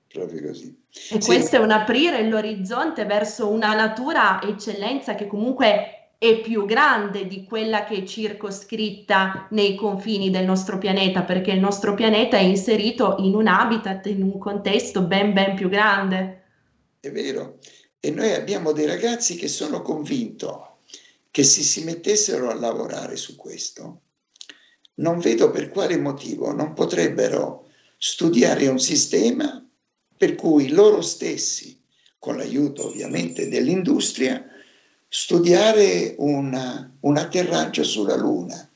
[0.08, 0.76] Proprio così.
[0.90, 1.26] E sì.
[1.28, 7.44] questo è un aprire l'orizzonte verso una natura eccellenza che comunque è più grande di
[7.44, 13.18] quella che è circoscritta nei confini del nostro pianeta, perché il nostro pianeta è inserito
[13.20, 16.44] in un habitat, in un contesto ben ben più grande.
[17.00, 17.60] È vero.
[18.00, 20.48] E noi abbiamo dei ragazzi che sono convinti
[21.30, 24.02] che se si mettessero a lavorare su questo,
[24.96, 29.67] non vedo per quale motivo non potrebbero studiare un sistema
[30.18, 31.80] per cui loro stessi,
[32.18, 34.44] con l'aiuto ovviamente dell'industria,
[35.08, 38.70] studiare una, un atterraggio sulla Luna,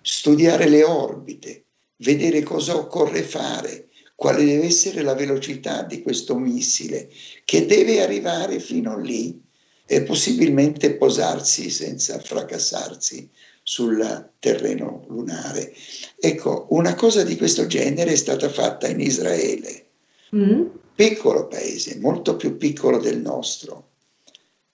[0.00, 1.64] studiare le orbite,
[1.96, 7.10] vedere cosa occorre fare, quale deve essere la velocità di questo missile
[7.44, 9.42] che deve arrivare fino lì
[9.84, 13.28] e possibilmente posarsi senza fracassarsi
[13.62, 15.74] sul terreno lunare.
[16.18, 19.85] Ecco, una cosa di questo genere è stata fatta in Israele
[20.34, 20.66] Mm.
[20.94, 23.90] Piccolo paese, molto più piccolo del nostro,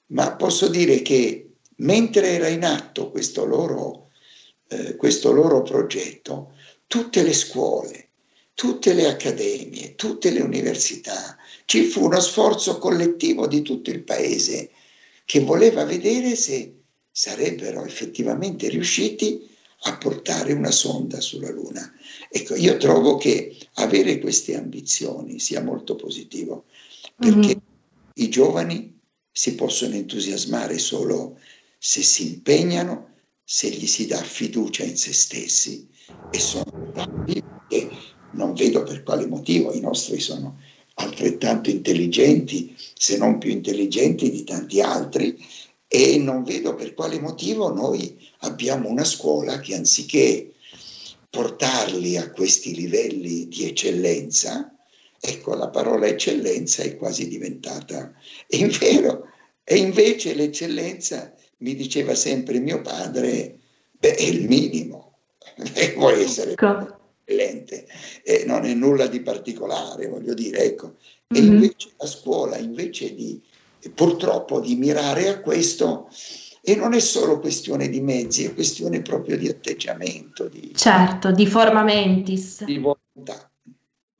[0.06, 4.10] ma posso dire che mentre era in atto questo loro,
[4.68, 6.52] eh, questo loro progetto,
[6.86, 8.08] tutte le scuole,
[8.54, 14.70] tutte le accademie, tutte le università, ci fu uno sforzo collettivo di tutto il paese
[15.24, 16.74] che voleva vedere se
[17.10, 19.48] sarebbero effettivamente riusciti
[19.84, 21.92] a portare una sonda sulla Luna.
[22.34, 26.64] Ecco, io trovo che avere queste ambizioni sia molto positivo,
[27.14, 27.58] perché mm-hmm.
[28.14, 28.98] i giovani
[29.30, 31.38] si possono entusiasmare solo
[31.76, 33.10] se si impegnano,
[33.44, 35.86] se gli si dà fiducia in se stessi
[36.30, 37.90] e sono bravi e
[38.30, 40.58] non vedo per quale motivo i nostri sono
[40.94, 45.38] altrettanto intelligenti, se non più intelligenti di tanti altri,
[45.86, 50.51] e non vedo per quale motivo noi abbiamo una scuola che anziché
[51.32, 54.70] portarli a questi livelli di eccellenza,
[55.18, 58.12] ecco la parola eccellenza è quasi diventata,
[58.46, 59.28] è vero,
[59.64, 63.60] e invece l'eccellenza, mi diceva sempre mio padre,
[63.92, 65.14] beh, è il minimo,
[65.72, 66.98] e può essere ecco.
[67.24, 67.86] eccellente,
[68.22, 70.96] e non è nulla di particolare, voglio dire, ecco.
[71.28, 71.52] E mm-hmm.
[71.54, 73.40] invece la scuola, invece di
[73.94, 76.10] purtroppo di mirare a questo,
[76.64, 80.46] e non è solo questione di mezzi, è questione proprio di atteggiamento.
[80.46, 82.62] Di, certo, di forma mentis.
[82.64, 83.50] Di volontà.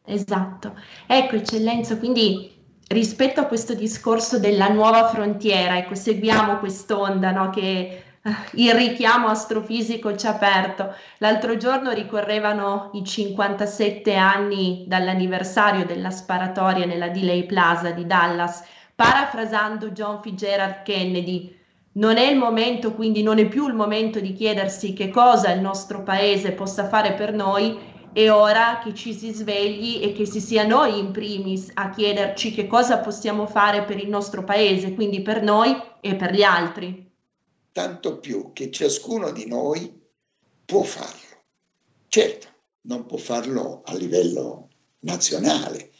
[0.05, 0.75] Esatto.
[1.07, 2.51] Ecco, eccellenza, quindi
[2.89, 9.29] rispetto a questo discorso della nuova frontiera, ecco, seguiamo quest'onda no, che eh, il richiamo
[9.29, 10.97] astrofisico ci ha aperto.
[11.19, 18.65] L'altro giorno ricorrevano i 57 anni dall'anniversario della sparatoria nella Delay Plaza di Dallas,
[18.97, 21.61] parafrasando John Fitzgerald Kennedy.
[21.95, 25.61] Non è il momento, quindi non è più il momento di chiedersi che cosa il
[25.61, 27.79] nostro paese possa fare per noi,
[28.13, 32.53] è ora che ci si svegli e che si sia noi in primis a chiederci
[32.53, 37.11] che cosa possiamo fare per il nostro paese, quindi per noi e per gli altri.
[37.73, 40.01] Tanto più che ciascuno di noi
[40.65, 41.41] può farlo.
[42.09, 42.47] Certo,
[42.83, 44.69] non può farlo a livello
[45.01, 45.93] nazionale,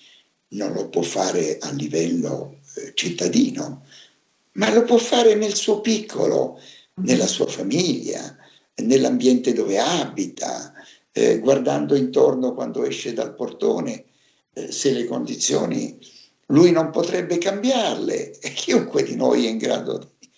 [0.49, 3.87] non lo può fare a livello eh, cittadino,
[4.53, 6.61] ma lo può fare nel suo piccolo,
[6.95, 8.37] nella sua famiglia,
[8.77, 10.73] nell'ambiente dove abita,
[11.13, 14.05] eh, guardando intorno quando esce dal portone,
[14.55, 15.99] eh, se le condizioni
[16.47, 20.31] lui non potrebbe cambiarle e chiunque di noi è in grado di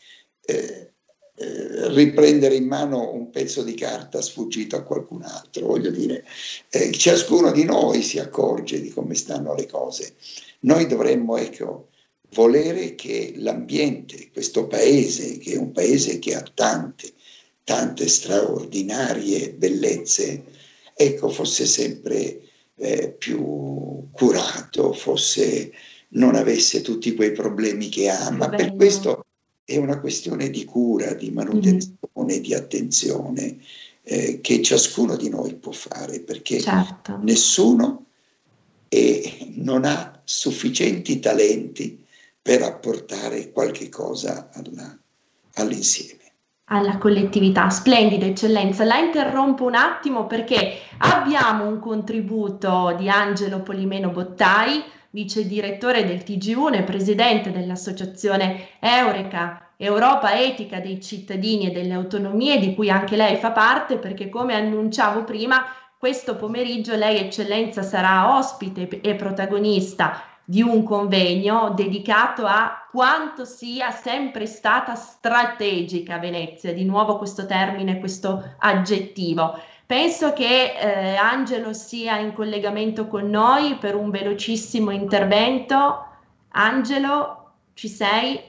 [0.46, 0.92] eh,
[1.36, 5.66] eh, riprendere in mano un pezzo di carta sfuggito a qualcun altro.
[5.66, 6.24] Voglio dire,
[6.70, 10.14] eh, ciascuno di noi si accorge di come stanno le cose.
[10.60, 11.88] Noi dovremmo, ecco,
[12.34, 17.12] volere che l'ambiente, questo paese, che è un paese che ha tante,
[17.62, 20.44] tante straordinarie bellezze,
[20.94, 22.40] ecco, fosse sempre
[22.76, 25.72] eh, più curato, fosse,
[26.10, 28.56] non avesse tutti quei problemi che ha, ma Bello.
[28.56, 29.24] per questo
[29.64, 32.42] è una questione di cura, di manutenzione, mm.
[32.42, 33.56] di attenzione
[34.02, 37.18] eh, che ciascuno di noi può fare, perché certo.
[37.22, 38.06] nessuno
[38.88, 42.02] è, non ha sufficienti talenti
[42.44, 44.94] per apportare qualche cosa alla,
[45.54, 46.20] all'insieme.
[46.64, 48.84] Alla collettività, splendido, eccellenza.
[48.84, 56.18] La interrompo un attimo perché abbiamo un contributo di Angelo Polimeno Bottai, vice direttore del
[56.18, 63.16] TG1 e presidente dell'associazione Eureka, Europa Etica dei cittadini e delle autonomie, di cui anche
[63.16, 65.64] lei fa parte, perché come annunciavo prima,
[65.98, 73.90] questo pomeriggio lei, eccellenza, sarà ospite e protagonista di un convegno dedicato a quanto sia
[73.90, 79.58] sempre stata strategica Venezia, di nuovo questo termine, questo aggettivo.
[79.86, 86.06] Penso che eh, Angelo sia in collegamento con noi per un velocissimo intervento.
[86.50, 88.40] Angelo, ci sei?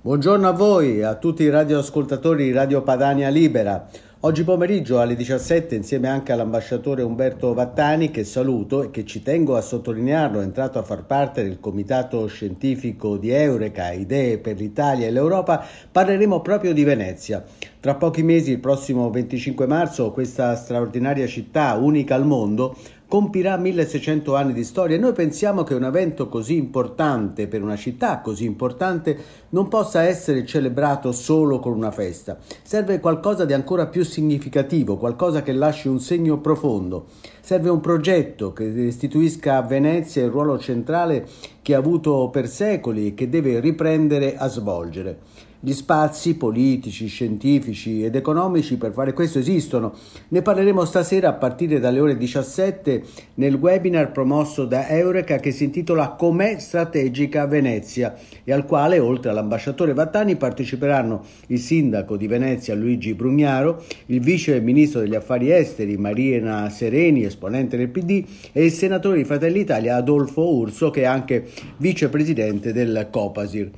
[0.00, 3.88] Buongiorno a voi, a tutti i radioascoltatori di Radio Padania Libera.
[4.24, 9.54] Oggi pomeriggio alle 17 insieme anche all'ambasciatore Umberto Vattani che saluto e che ci tengo
[9.54, 15.06] a sottolinearlo è entrato a far parte del comitato scientifico di Eureka, Idee per l'Italia
[15.06, 15.62] e l'Europa,
[15.92, 17.44] parleremo proprio di Venezia.
[17.78, 22.78] Tra pochi mesi, il prossimo 25 marzo, questa straordinaria città, unica al mondo,
[23.14, 27.76] compirà 1600 anni di storia e noi pensiamo che un evento così importante per una
[27.76, 29.16] città così importante
[29.50, 32.36] non possa essere celebrato solo con una festa.
[32.64, 37.06] Serve qualcosa di ancora più significativo, qualcosa che lasci un segno profondo.
[37.40, 41.24] Serve un progetto che restituisca a Venezia il ruolo centrale
[41.62, 45.18] che ha avuto per secoli e che deve riprendere a svolgere.
[45.66, 49.94] Gli spazi politici, scientifici ed economici per fare questo esistono.
[50.28, 53.02] Ne parleremo stasera a partire dalle ore 17
[53.36, 59.30] nel webinar promosso da Eureka che si intitola Com'è strategica Venezia e al quale, oltre
[59.30, 65.96] all'ambasciatore Vattani, parteciperanno il sindaco di Venezia Luigi Brugnaro, il vice ministro degli affari esteri
[65.96, 71.06] Marina Sereni, esponente del PD, e il senatore di Fratelli Italia Adolfo Urso, che è
[71.06, 71.48] anche
[71.78, 73.70] vicepresidente del Copasir.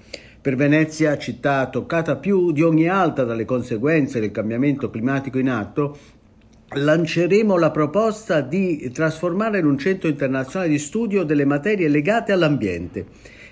[0.47, 5.99] Per Venezia, città toccata più di ogni altra dalle conseguenze del cambiamento climatico in atto,
[6.69, 13.07] lanceremo la proposta di trasformare in un centro internazionale di studio delle materie legate all'ambiente.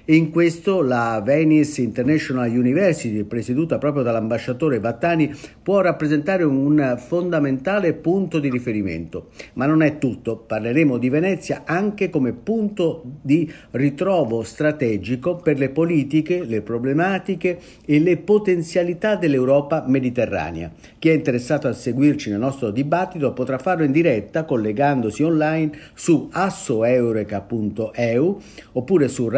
[0.07, 7.95] E in questo la Venice International University, presieduta proprio dall'ambasciatore Vattani, può rappresentare un fondamentale
[7.95, 9.31] punto di riferimento.
[9.55, 15.71] Ma non è tutto, parleremo di Venezia anche come punto di ritrovo strategico per le
[15.71, 20.71] politiche, le problematiche e le potenzialità dell'Europa mediterranea.
[20.99, 26.29] Chi è interessato a seguirci nel nostro dibattito potrà farlo in diretta collegandosi online su
[26.31, 28.41] assoeureka.eu
[28.73, 29.29] oppure su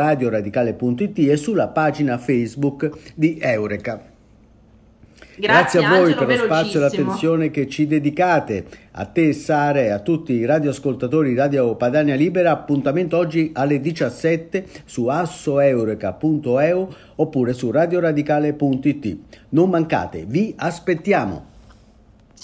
[0.57, 4.15] radioradicale.it e sulla pagina Facebook di Eureka.
[5.39, 8.65] Grazie, Grazie a voi Angelo, per lo spazio e l'attenzione che ci dedicate.
[8.93, 12.53] A te, Sara, e a tutti i radioascoltatori di Radio Padania Libera.
[12.53, 19.17] Appuntamento oggi alle 17 su assoeureka.eu oppure su radioradicale.it.
[19.51, 21.56] Non mancate, vi aspettiamo.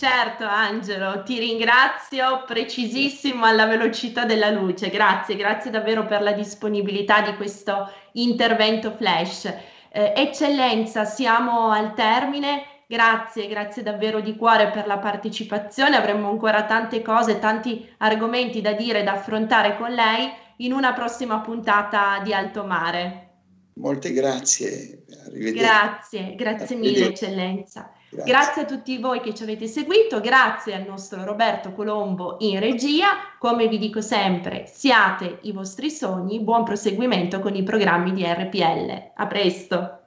[0.02, 7.20] Certo Angelo, ti ringrazio precisissimo alla velocità della luce, grazie, grazie davvero per la disponibilità
[7.20, 9.44] di questo intervento flash.
[9.44, 16.64] Eh, eccellenza, siamo al termine, grazie, grazie davvero di cuore per la partecipazione, avremmo ancora
[16.64, 22.34] tante cose, tanti argomenti da dire, da affrontare con lei in una prossima puntata di
[22.34, 23.28] Alto Mare.
[23.74, 25.60] Molte grazie, arrivederci.
[25.60, 27.92] Grazie, grazie mille eccellenza.
[28.12, 28.30] Grazie.
[28.30, 28.62] grazie.
[28.62, 33.08] a tutti voi che ci avete seguito, grazie al nostro Roberto Colombo in regia.
[33.38, 39.12] Come vi dico sempre, siate i vostri sogni, buon proseguimento con i programmi di RPL.
[39.14, 40.00] A presto.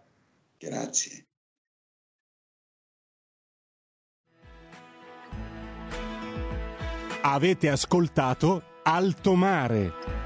[0.60, 1.26] Grazie.
[7.22, 10.25] Avete ascoltato Alto Mare.